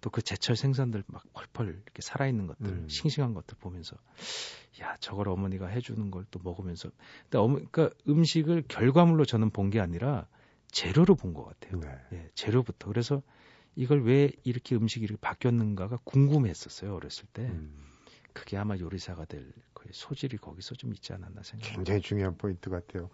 [0.00, 2.88] 또 그 제철 생선들 막 펄펄 이렇게 살아있는 것들, 음.
[2.88, 3.96] 싱싱한 것들 보면서
[4.80, 6.90] 야 저걸 어머니가 해주는 걸 또 먹으면서
[7.24, 10.26] 근데 어머 그러니까 음식을 결과물로 저는 본 게 아니라
[10.70, 11.80] 재료로 본 것 같아요.
[11.80, 11.88] 네.
[12.12, 13.22] 예, 재료부터 그래서
[13.76, 17.42] 이걸 왜 이렇게 음식이 이렇게 바뀌었는가가 궁금했었어요 어렸을 때.
[17.42, 17.86] 음.
[18.32, 19.52] 그게 아마 요리사가 될
[19.90, 21.74] 소질이 거기서 좀 있지 않았나 생각합니다.
[21.74, 23.10] 굉장히 중요한 포인트 같아요.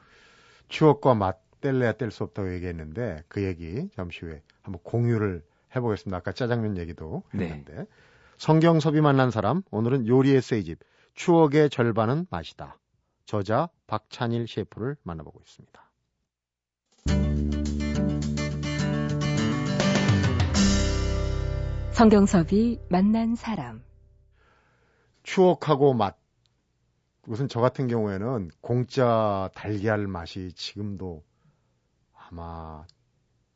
[0.69, 5.43] 추억과 맛 뗄래야 뗄 수 없다고 얘기했는데 그 얘기 잠시 후에 한번 공유를
[5.75, 6.17] 해보겠습니다.
[6.17, 7.47] 아까 짜장면 얘기도 네.
[7.47, 7.87] 했는데 네.
[8.39, 10.79] 성경섭이 만난 사람 오늘은 요리 에세이집
[11.15, 12.79] 추억의 절반은 맛이다.
[13.25, 15.87] 저자 박찬일 셰프를 만나보고 있습니다.
[21.93, 23.83] 성경섭이 만난 사람
[25.23, 26.19] 추억하고 맛
[27.27, 31.25] 우선 저 같은 경우에는 공짜 달걀 맛이 지금도
[32.13, 32.87] 아마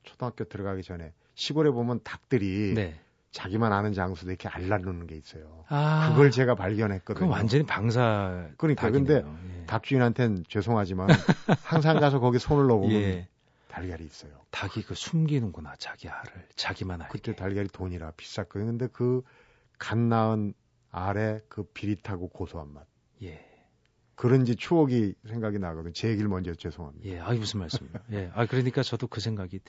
[0.02, 3.00] 초등학교 들어가기 전에 시골에 보면 닭들이 네.
[3.32, 5.64] 자기만 아는 장소도 이렇게 알라놓는 게 있어요.
[5.68, 7.26] 아, 그걸 제가 발견했거든요.
[7.26, 8.46] 그 완전히 방사.
[8.58, 9.22] 그러니까 닭이네요.
[9.22, 9.66] 근데 예.
[9.66, 11.08] 닭 주인한테는 죄송하지만
[11.62, 13.28] 항상 가서 거기 손을 넣어보면 예.
[13.68, 14.32] 달걀이 있어요.
[14.50, 17.12] 닭이 그 숨기는구나 자기 알을 자기만 알게.
[17.12, 18.66] 그때 달걀이 돈이라 비쌌거든요.
[18.66, 19.22] 근데 그
[19.78, 20.52] 갓 낳은
[20.90, 22.86] 알의 그 비릿하고 고소한 맛.
[23.22, 23.49] 예.
[24.20, 25.94] 그런지 추억이 생각이 나거든요.
[25.94, 27.08] 제 얘기를 먼저 죄송합니다.
[27.08, 27.94] 예, 아 무슨 말씀이에요.
[28.12, 29.60] 예, 아 그러니까 저도 그 생각이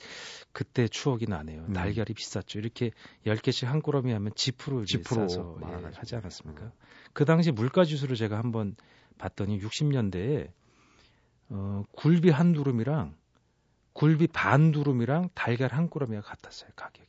[0.52, 1.64] 그때 추억이 나네요.
[1.68, 1.72] 음.
[1.72, 2.58] 달걀이 비쌌죠.
[2.58, 2.90] 이렇게
[3.24, 6.64] 10개씩 한 꾸러미 하면 지프로 지프로 싸서 예, 하지 않았습니까?
[6.64, 6.70] 음.
[7.14, 8.76] 그 당시 물가 지수를 제가 한번
[9.16, 10.50] 봤더니 60년대에
[11.48, 13.14] 어, 굴비 한 두름이랑
[13.94, 17.08] 굴비 반 두름이랑 달걀 한 꾸러미가 같았어요, 가격이.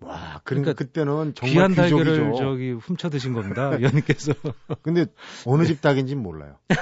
[0.00, 4.34] 와, 그러니까, 그러니까 그때는 정말 귀한 달걀을 저기 훔쳐 드신 겁니다, 위원님께서.
[4.82, 5.06] 근데
[5.46, 6.58] 어느 집 닭인지는 몰라요.
[6.68, 6.74] 그,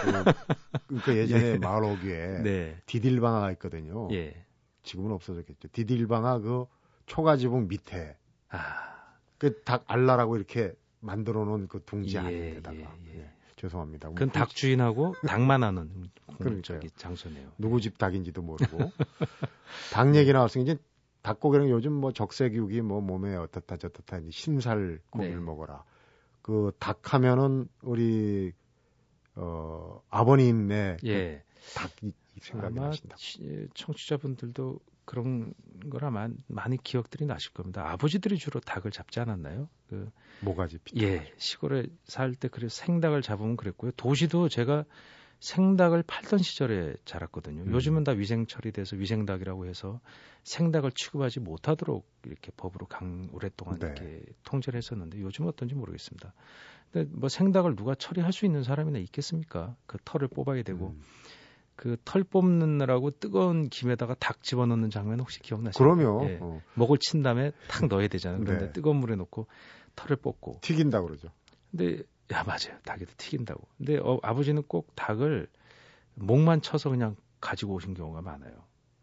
[0.86, 1.58] 그러니까 예전에 예.
[1.58, 2.76] 마을 오기에 네.
[2.86, 4.08] 디딜방아가 있거든요.
[4.12, 4.44] 예.
[4.82, 5.68] 지금은 없어졌겠죠.
[5.72, 6.64] 디딜방아 그
[7.06, 8.16] 초가지붕 밑에
[8.48, 8.92] 아.
[9.38, 13.18] 그 닭 알라라고 이렇게 만들어 놓은 그 둥지 예, 안에다가 예, 예.
[13.18, 13.30] 예.
[13.56, 14.08] 죄송합니다.
[14.10, 17.48] 그건 닭 주인하고 닭만 하는 공적인 장소네요.
[17.58, 18.78] 누구 집 닭인지도 모르고
[19.92, 20.76] 닭 얘기 나왔으니 이제
[21.22, 25.40] 닭고기는 요즘 뭐 적색육이 뭐 몸에 어떻다 이제 신살 고기를 네.
[25.40, 25.84] 먹어라.
[26.42, 28.52] 그 닭 하면은 우리
[29.36, 31.44] 어 아버님의 그 예.
[31.54, 33.16] 그 닭이 생각이 나신다.
[33.74, 35.54] 청취자분들도 그런
[35.90, 36.10] 거라
[36.48, 37.88] 많이 기억들이 나실 겁니다.
[37.90, 39.68] 아버지들이 주로 닭을 잡지 않았나요?
[39.88, 43.92] 그 모가지 예, 시골에 살 때 그래서 생닭을 잡으면 그랬고요.
[43.92, 44.84] 도시도 제가
[45.42, 47.62] 생닭을 팔던 시절에 자랐거든요.
[47.62, 47.72] 음.
[47.72, 50.00] 요즘은 다 위생 처리돼서 위생닭이라고 해서
[50.44, 53.86] 생닭을 취급하지 못하도록 이렇게 법으로 강 오랫동안 네.
[53.86, 56.32] 이렇게 통제를 했었는데 요즘 어떤지 모르겠습니다.
[56.92, 59.74] 근데 뭐 생닭을 누가 처리할 수 있는 사람이나 있겠습니까?
[59.86, 61.02] 그 털을 뽑아야 되고 음.
[61.74, 65.96] 그털 뽑느라고 뜨거운 김에다가 닭 집어넣는 장면 혹시 기억나시나요?
[65.96, 66.24] 그럼요.
[66.28, 66.38] 예.
[66.40, 66.62] 어.
[66.74, 68.44] 목을 친 다음에 탁 넣어야 되잖아요.
[68.44, 68.72] 그런데 네.
[68.72, 69.48] 뜨거운 물에 넣고
[69.96, 71.30] 털을 뽑고 튀긴다 그러죠.
[71.72, 72.78] 근데 야 맞아요.
[72.84, 73.66] 닭에도 튀긴다고.
[73.78, 75.48] 근데 어, 아버지는 꼭 닭을
[76.14, 78.52] 목만 쳐서 그냥 가지고 오신 경우가 많아요.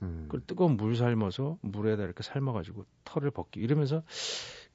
[0.02, 0.24] 음.
[0.24, 4.04] 그걸 뜨거운 물 삶아서 물에다 이렇게 삶아가지고 털을 벗기 이러면서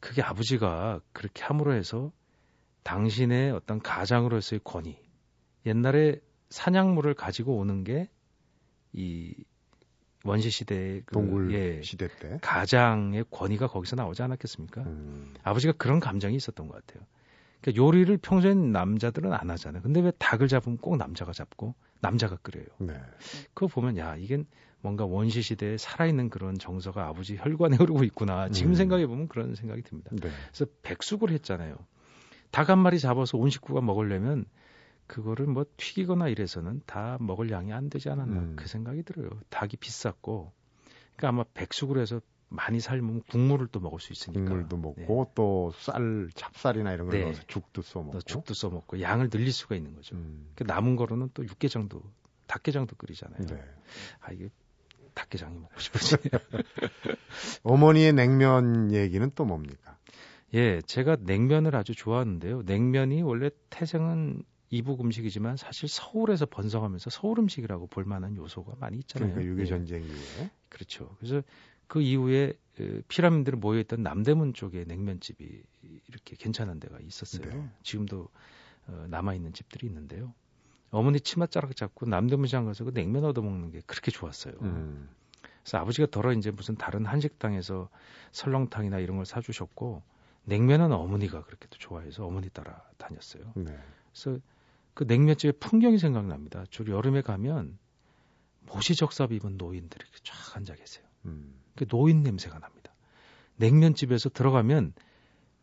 [0.00, 2.12] 그게 아버지가 그렇게 함으로 해서
[2.82, 4.98] 당신의 어떤 가장으로서의 권위
[5.64, 8.08] 옛날에 사냥물을 가지고 오는 게
[8.94, 9.34] 이
[10.24, 14.82] 원시 시대의 그, 동굴 예, 시대 때 가장의 권위가 거기서 나오지 않았겠습니까?
[14.82, 15.34] 음.
[15.42, 17.04] 아버지가 그런 감정이 있었던 것 같아요.
[17.64, 19.82] 그러니까 요리를 평소엔 남자들은 안 하잖아요.
[19.82, 22.66] 근데 왜 닭을 잡으면 꼭 남자가 잡고 남자가 끓여요.
[22.78, 23.00] 네.
[23.54, 24.44] 그거 보면 야 이게
[24.82, 28.50] 뭔가 원시 시대에 살아있는 그런 정서가 아버지 혈관에 흐르고 있구나.
[28.50, 28.74] 지금 음.
[28.74, 30.10] 생각해 보면 그런 생각이 듭니다.
[30.12, 30.28] 네.
[30.52, 31.78] 그래서 백숙을 했잖아요.
[32.50, 34.44] 닭 한 마리 잡아서 온 식구가 먹으려면
[35.06, 38.56] 그거를 뭐 튀기거나 이래서는 다 먹을 양이 안 되지 않았나 음.
[38.56, 39.30] 그 생각이 들어요.
[39.48, 40.52] 닭이 비쌌고
[41.16, 42.20] 그러니까 아마 백숙을 해서
[42.54, 44.44] 많이 삶으면 국물을 또 먹을 수 있으니까.
[44.44, 45.32] 국물도 먹고 네.
[45.34, 47.24] 또 쌀 찹쌀이나 이런 걸 네.
[47.24, 48.20] 넣어서 죽도 써 먹고.
[48.20, 50.16] 죽도 써 먹고 양을 늘릴 수가 있는 거죠.
[50.16, 50.50] 음.
[50.54, 52.02] 그 남은 거로는 또 육개장도
[52.46, 53.46] 닭게장도 끓이잖아요.
[53.46, 53.62] 네.
[54.20, 54.48] 아 이게
[55.14, 56.40] 닭게장이 먹고 싶어지네요.
[57.62, 59.96] 어머니의 냉면 얘기는 또 뭡니까?
[60.54, 62.62] 예, 제가 냉면을 아주 좋아하는데요.
[62.62, 69.32] 냉면이 원래 태생은 이북 음식이지만 사실 서울에서 번성하면서 서울 음식이라고 볼 만한 요소가 많이 있잖아요.
[69.32, 70.06] 그러니까 유교 전쟁 예.
[70.06, 70.50] 이후에.
[70.68, 71.14] 그렇죠.
[71.18, 71.42] 그래서
[71.86, 72.54] 그 이후에
[73.08, 75.62] 피라민들을 모여있던 남대문 쪽에 냉면집이
[76.08, 77.48] 이렇게 괜찮은 데가 있었어요.
[77.50, 77.70] 네.
[77.82, 78.28] 지금도
[78.86, 80.34] 어, 남아있는 집들이 있는데요.
[80.90, 84.54] 어머니 치맛자락 잡고 남대문시장 가서 그 냉면 얻어먹는 게 그렇게 좋았어요.
[84.62, 85.08] 음.
[85.62, 87.88] 그래서 아버지가 더러 이제 무슨 다른 한식당에서
[88.32, 90.02] 설렁탕이나 이런 걸 사주셨고
[90.44, 93.52] 냉면은 어머니가 그렇게 또 좋아해서 어머니 따라 다녔어요.
[93.56, 93.76] 네.
[94.12, 94.40] 그래서
[94.92, 96.64] 그 냉면집의 풍경이 생각납니다.
[96.70, 97.78] 주로 여름에 가면
[98.66, 101.04] 모시적삽 입은 노인들이 쫙 앉아 계세요.
[101.24, 101.54] 음.
[101.76, 102.92] 그 노인 냄새가 납니다.
[103.56, 104.92] 냉면집에서 들어가면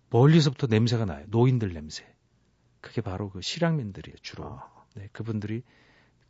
[0.09, 1.25] 멀리서부터 냄새가 나요.
[1.29, 2.05] 노인들 냄새.
[2.81, 4.45] 그게 바로 그 실향민들이에요, 주로.
[4.45, 4.69] 아.
[4.95, 5.63] 네, 그분들이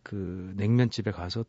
[0.04, 1.46] 그 냉면집에 가서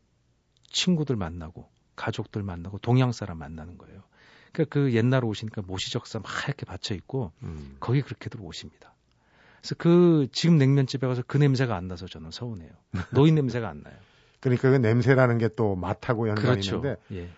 [0.67, 4.03] 친구들 만나고 가족들 만나고 동양 사람 만나는 거예요.
[4.51, 7.77] 그러니까 그 옛날 오시니까 모시적삼 하얗게 받쳐 있고 음.
[7.79, 8.93] 거기 그렇게들 오십니다.
[9.59, 12.71] 그래서 그 지금 냉면집에 가서 그 냄새가 안 나서 저는 서운해요.
[13.13, 13.95] 노인 냄새가 안 나요.
[14.41, 16.75] 그러니까 그 냄새라는 게 또 맛하고 연관이 그렇죠.
[16.77, 17.29] 있는데 예.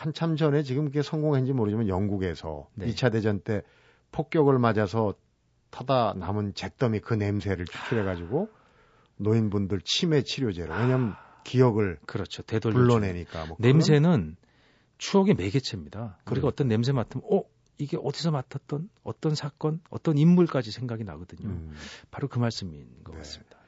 [0.00, 2.86] 한참 전에 지금 그게 성공했는지 모르지만 영국에서 네.
[2.86, 3.60] 2차 대전 때
[4.12, 5.12] 폭격을 맞아서
[5.68, 8.48] 타다 남은 잿더미 그 냄새를 추출해 가지고
[9.18, 14.36] 노인분들 치매 치료제로 왜냐면 아, 기억을 그렇죠 되돌려 불러내니까 뭐 냄새는
[14.96, 16.18] 추억의 매개체입니다.
[16.30, 17.42] 우리가 어떤 냄새 맡으면 어
[17.76, 21.46] 이게 어디서 맡았던 어떤 사건 어떤 인물까지 생각이 나거든요.
[21.46, 21.74] 음.
[22.10, 23.18] 바로 그 말씀인 것 네.
[23.18, 23.59] 같습니다.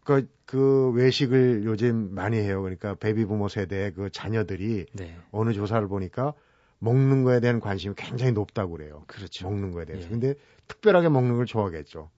[0.00, 0.04] 네.
[0.04, 2.62] 그, 그 외식을 요즘 많이 해요.
[2.62, 5.16] 그러니까 베비 부모 세대의 그 자녀들이 네.
[5.30, 6.34] 어느 조사를 보니까
[6.78, 9.04] 먹는 거에 대한 관심이 굉장히 높다고 그래요.
[9.06, 9.48] 그렇죠.
[9.48, 10.06] 먹는 거에 대해서.
[10.06, 10.10] 예.
[10.10, 10.34] 근데
[10.66, 12.10] 특별하게 먹는 걸 좋아하겠죠.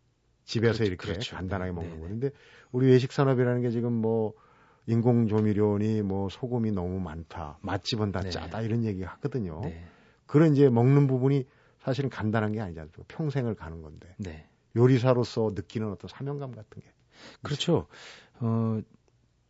[0.45, 1.37] 집에서 그렇죠, 이렇게 그렇죠.
[1.37, 2.09] 간단하게 먹는 네, 거.
[2.09, 2.31] 근데
[2.71, 4.35] 우리 외식 산업이라는 게 지금 뭐
[4.87, 7.59] 인공 조미료니 뭐 소금이 너무 많다.
[7.63, 8.31] 맛집은 다 네.
[8.31, 9.61] 짜다 이런 얘기 하거든요.
[9.63, 9.85] 네.
[10.27, 11.47] 그런 이제 먹는 부분이
[11.81, 13.03] 사실은 간단한 게 않습니까?
[13.09, 14.15] 평생을 가는 건데.
[14.19, 14.47] 네.
[14.77, 16.89] 요리사로서 느끼는 어떤 사명감 같은 게.
[17.43, 17.87] 그렇죠.
[18.41, 18.81] 어,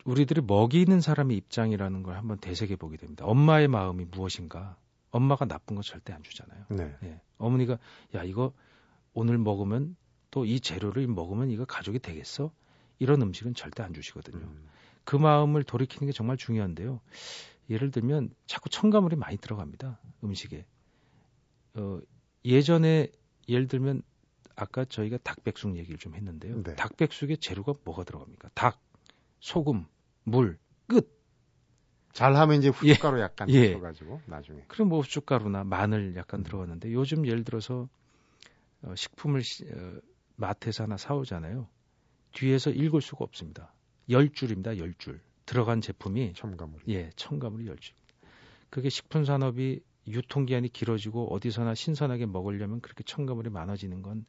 [0.05, 3.25] 우리들이 먹이는 사람의 입장이라는 걸 한번 되새겨 보게 됩니다.
[3.25, 4.77] 엄마의 마음이 무엇인가?
[5.11, 6.65] 엄마가 나쁜 거 절대 안 주잖아요.
[6.71, 6.97] 네.
[7.05, 7.21] 예.
[7.39, 7.79] 어머니가
[8.15, 8.53] 야 이거
[9.13, 9.97] 오늘 먹으면
[10.31, 12.51] 또 이 재료를 먹으면 이거 가족이 되겠어?
[12.99, 14.39] 이런 음식은 절대 안 주시거든요.
[14.39, 14.67] 음.
[15.05, 17.01] 그 마음을 돌이키는 게 정말 중요한데요.
[17.69, 19.99] 예를 들면 자꾸 첨가물이 많이 들어갑니다.
[20.25, 20.65] 음식에.
[21.75, 22.01] 어,
[22.45, 23.09] 예전에
[23.49, 24.03] 예를 들면
[24.62, 26.62] 아까 저희가 닭백숙 얘기를 좀 했는데요.
[26.62, 26.75] 네.
[26.77, 28.51] 닭백숙에 재료가 뭐가 들어갑니까?
[28.55, 28.81] 닭,
[29.40, 29.87] 소금,
[30.25, 31.20] 물, 끝.
[32.12, 33.22] 잘하면 이제 후춧가루 예.
[33.22, 33.68] 약간 예.
[33.68, 34.62] 들어가지고 나중에.
[34.68, 36.44] 그럼 뭐 후춧가루나 마늘 약간 음.
[36.44, 37.88] 들어갔는데 요즘 예를 들어서
[38.83, 40.01] 어, 식품을 시, 어,
[40.37, 41.68] 마트에서 하나 사오잖아요.
[42.33, 43.72] 뒤에서 읽을 수가 없습니다.
[44.11, 44.79] 열 줄입니다.
[44.79, 45.20] 열 줄.
[45.46, 46.83] 들어간 제품이 첨가물.
[46.88, 47.94] 예, 첨가물이 열 줄.
[48.70, 54.25] 그게 식품 산업이 유통기한이 길어지고 어디서나 신선하게 먹으려면 그렇게 첨가물이 많아지는 건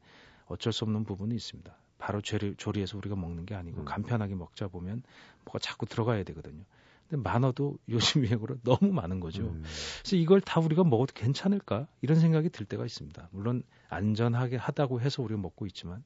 [0.46, 1.74] 어쩔 수 없는 부분이 있습니다.
[1.98, 3.84] 바로 조리, 조리해서 우리가 먹는 게 아니고 음.
[3.84, 5.02] 간편하게 먹자 보면
[5.44, 6.64] 뭐가 자꾸 들어가야 되거든요.
[7.08, 9.42] 근데 많아도 요즘 유행으로 너무 많은 거죠.
[9.42, 9.62] 음.
[10.02, 13.28] 그래서 이걸 다 우리가 먹어도 괜찮을까 이런 생각이 들 때가 있습니다.
[13.32, 16.02] 물론 안전하게 하다고 해서 우리가 먹고 있지만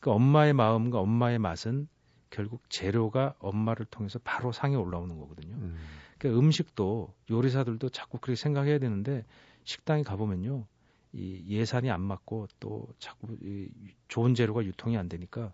[0.00, 1.88] 그 엄마의 마음과 엄마의 맛은
[2.30, 5.54] 결국 재료가 엄마를 통해서 바로 상에 올라오는 거거든요.
[5.54, 5.76] 음.
[6.18, 9.24] 그러니까 음식도 요리사들도 자꾸 그렇게 생각해야 되는데
[9.64, 10.66] 식당에 가보면요.
[11.12, 13.68] 이 예산이 안 맞고 또 자꾸 이
[14.08, 15.52] 좋은 재료가 유통이 안 되니까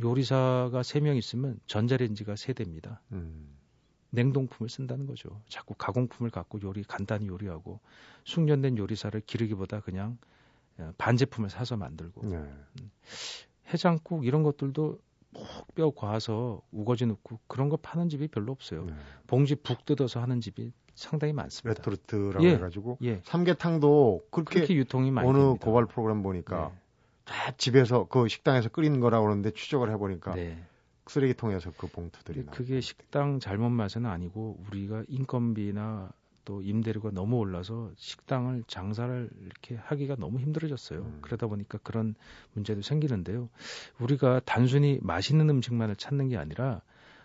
[0.00, 3.00] 요리사가 세 명 있으면 전자레인지가 세 대입니다.
[3.12, 3.56] 음.
[4.10, 5.40] 냉동품을 쓴다는 거죠.
[5.48, 7.80] 자꾸 가공품을 갖고 요리 간단히 요리하고
[8.24, 10.18] 숙련된 요리사를 기르기보다 그냥
[10.78, 12.36] 어, 반제품을 사서 만들고 네.
[12.36, 12.90] 음.
[13.72, 14.98] 해장국 이런 것들도
[15.34, 18.84] 푹 뼈 과서 우거지 넣고 그런 거 파는 집이 별로 없어요.
[18.84, 18.92] 네.
[19.26, 21.80] 봉지 북 뜯어서 하는 집이 상당히 많습니다.
[21.80, 23.20] 레토르트라고 예, 해가지고 예.
[23.24, 25.64] 삼계탕도 그렇게, 그렇게 유통이 많이 어느 됩니다.
[25.64, 26.80] 고발 프로그램 보니까 네.
[27.24, 30.62] 다 집에서 그 식당에서 끓이는 거라고 그러는데 추적을 해보니까 네.
[31.06, 36.12] 쓰레기통에서 그 봉투들이 그게 식당 잘못 맛은 아니고 우리가 인건비나
[36.44, 41.00] 또 임대료가 너무 올라서 식당을 장사를 이렇게 하기가 너무 힘들어졌어요.
[41.00, 41.18] 음.
[41.22, 42.14] 그러다 보니까 그런
[42.52, 43.48] 문제도 생기는데요.
[44.00, 46.82] 우리가 단순히 맛있는 음식만을 찾는 게 아니라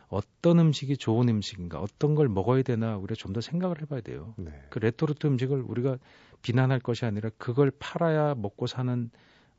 [0.10, 4.34] 어떤 음식이 좋은 음식인가, 어떤 걸 먹어야 되나 우리가 좀 더 생각을 해봐야 돼요.
[4.38, 4.51] 네.
[4.69, 5.97] 그 레토르트 음식을 우리가
[6.41, 9.10] 비난할 것이 아니라 그걸 팔아야 먹고 사는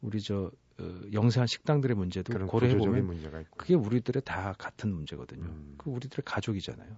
[0.00, 3.18] 우리 저 어, 영세한 식당들의 문제도 고려해 보면
[3.56, 5.44] 그게 우리들의 다 같은 문제거든요.
[5.44, 5.74] 음.
[5.76, 6.96] 그 우리들의 가족이잖아요.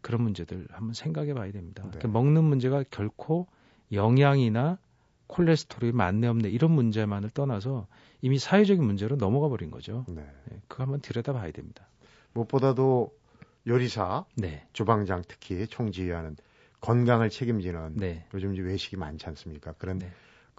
[0.00, 1.82] 그런 문제들 한번 생각해 봐야 됩니다.
[1.82, 1.90] 네.
[1.90, 3.48] 그러니까 먹는 문제가 결코
[3.92, 4.78] 영양이나
[5.26, 7.86] 콜레스테롤이 많네 없네 이런 문제만을 떠나서
[8.20, 10.04] 이미 사회적인 문제로 넘어가 버린 거죠.
[10.08, 10.26] 네.
[10.46, 11.88] 네, 그거 한번 들여다 봐야 됩니다.
[12.32, 13.12] 무엇보다도
[13.66, 14.66] 요리사, 네.
[14.72, 16.36] 주방장 특히 총지휘하는
[16.80, 18.26] 건강을 책임지는 네.
[18.34, 19.72] 요즘 외식이 많지 않습니까?
[19.72, 20.10] 그런 네.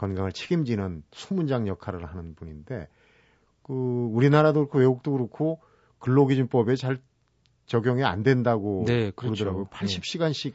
[0.02, 2.88] 건강을 책임지는 수문장 역할을 하는 분인데
[3.62, 3.74] 그
[4.12, 5.60] 우리나라도 그렇고 외국도 그렇고
[6.00, 7.00] 근로기준법에 잘
[7.68, 9.46] 적용이 안 된다고 네, 그렇죠.
[9.46, 9.66] 그러더라고요.
[9.66, 10.54] 80시간씩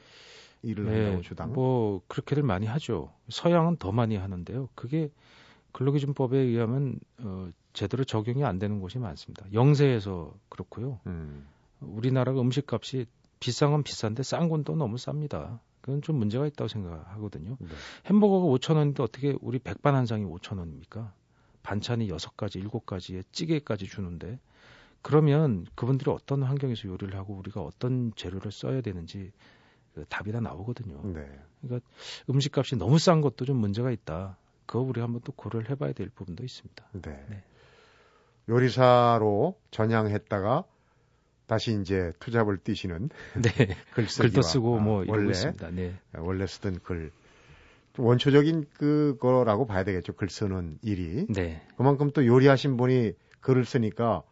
[0.63, 1.53] 일을 네, 한다고 주당.
[1.53, 3.13] 뭐 그렇게들 많이 하죠.
[3.29, 4.69] 서양은 더 많이 하는데요.
[4.75, 5.11] 그게
[5.71, 9.47] 근로기준법에 의하면 어, 제대로 적용이 안 되는 곳이 많습니다.
[9.53, 10.99] 영세에서 그렇고요.
[11.07, 11.47] 음.
[11.81, 13.07] 우리나라가 음식값이
[13.39, 15.61] 비싼 건 비싼데 싼 건 또 너무 쌉니다.
[15.87, 17.57] 그건 좀 문제가 있다고 생각하거든요.
[17.61, 17.69] 네.
[18.07, 21.15] 햄버거가 5천 원인데 어떻게 우리 백반 한 상이 5천 원입니까?
[21.63, 24.41] 반찬이 6가지, 7가지에 찌개까지 주는데
[25.01, 29.31] 그러면 그분들이 어떤 환경에서 요리를 하고 우리가 어떤 재료를 써야 되는지
[29.95, 31.01] 그 답이 다 나오거든요.
[31.05, 31.25] 네.
[31.63, 31.89] 그러니까
[32.29, 34.37] 음식값이 너무 싼 것도 좀 문제가 있다.
[34.67, 36.85] 그거 우리 한번 또 고려를 해봐야 될 부분도 있습니다.
[36.95, 37.27] 네.
[37.31, 37.45] 네.
[38.49, 40.65] 요리사로 전향했다가
[41.47, 43.09] 다시 이제 투잡을 뛰시는
[43.43, 43.77] 네.
[43.95, 45.33] 글쓰기와 글도 쓰고 뭐 아, 원래.
[45.73, 45.95] 네.
[46.15, 47.11] 원래 쓰던 글
[47.99, 50.15] 원초적인 그거라고 봐야 되겠죠.
[50.15, 51.27] 글 쓰는 일이.
[51.29, 51.67] 네.
[51.77, 54.23] 그만큼 또 요리하신 분이 글을 쓰니까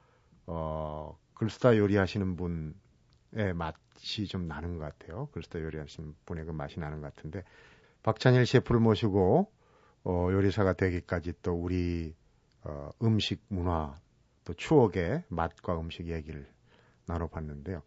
[0.46, 5.28] 어, 글 쓰다 요리하시는 분의 맛이 좀 나는 것 같아요.
[5.32, 7.42] 글 쓰다 요리하시는 분의 그 맛이 나는 것 같은데
[8.02, 9.50] 박찬일 셰프를 모시고
[10.04, 12.14] 어, 요리사가 되기까지 또 우리
[12.62, 13.98] 어, 음식 문화
[14.44, 16.46] 또 추억의 맛과 음식 얘기를
[17.06, 17.82] 나눠봤는데요.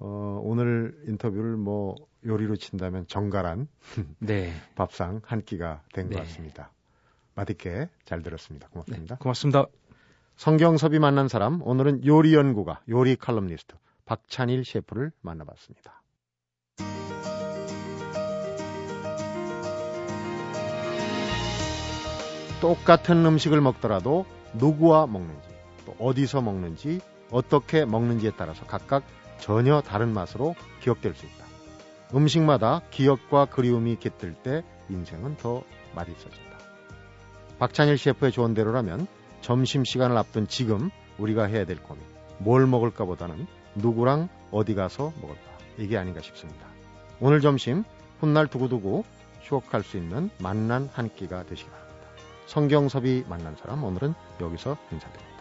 [0.00, 3.68] 어, 오늘 인터뷰를 뭐 요리로 친다면 정갈한
[4.18, 4.52] 네.
[4.76, 6.18] 밥상 한 끼가 된것 네.
[6.20, 6.72] 같습니다.
[7.34, 8.68] 맛있게 잘 들었습니다.
[8.68, 9.14] 고맙습니다.
[9.16, 9.66] 네, 고맙습니다.
[10.36, 16.02] 성경섭이 만난 사람 오늘은 요리 연구가 요리 칼럼니스트 박찬일 셰프를 만나봤습니다.
[22.60, 25.48] 똑같은 음식을 먹더라도 누구와 먹는지
[25.86, 29.04] 또 어디서 먹는지 어떻게 먹는지에 따라서 각각
[29.38, 31.44] 전혀 다른 맛으로 기억될 수 있다.
[32.14, 35.62] 음식마다 기억과 그리움이 깃들 때 인생은 더
[35.94, 36.58] 맛있어진다.
[37.58, 39.06] 박찬일 셰프의 조언대로라면
[39.40, 42.02] 점심시간을 앞둔 지금 우리가 해야 될 고민.
[42.38, 45.42] 뭘 먹을까 보다는 누구랑 어디 가서 먹을까.
[45.76, 46.66] 이게 아닌가 싶습니다.
[47.20, 47.84] 오늘 점심
[48.20, 49.04] 훗날 두고두고
[49.42, 52.08] 추억할 수 있는 만난 한 끼가 되시기 바랍니다.
[52.46, 55.37] 성경섭이 만난 사람 오늘은 여기서 인사드립니다.